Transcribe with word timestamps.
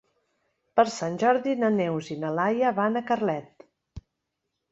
Per 0.79 0.85
Sant 0.93 1.17
Jordi 1.23 1.53
na 1.65 1.69
Neus 1.75 2.09
i 2.15 2.17
na 2.23 2.33
Laia 2.39 2.71
van 2.79 2.97
a 2.97 3.03
Carlet. 3.11 3.67